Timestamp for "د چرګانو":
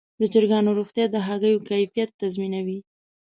0.19-0.71